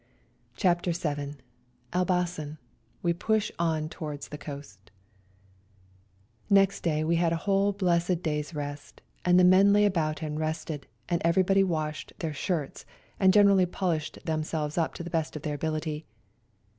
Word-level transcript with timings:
CHAPTER 0.55 0.93
VII 0.93 1.35
ELBASAN— 1.93 2.57
WE 3.03 3.13
PUSH 3.13 3.51
ON 3.59 3.87
TOWARDS 3.87 4.29
THE 4.29 4.37
COAST 4.39 4.89
Next 6.49 6.81
day 6.81 7.03
we 7.03 7.17
had 7.17 7.31
a 7.31 7.35
whole 7.45 7.71
blessed 7.71 8.23
day's 8.23 8.55
rest, 8.55 9.03
and 9.23 9.39
the 9.39 9.43
men 9.43 9.71
lay 9.73 9.85
about 9.85 10.23
and 10.23 10.39
rested, 10.39 10.87
and 11.07 11.21
everybody 11.23 11.63
washed 11.63 12.13
their 12.17 12.33
shirts 12.33 12.83
and 13.19 13.31
generally 13.31 13.67
polished 13.67 14.17
themselves 14.25 14.75
up 14.75 14.95
to 14.95 15.03
the 15.03 15.11
best 15.11 15.35
of 15.35 15.43
their 15.43 15.53
ability. 15.53 16.07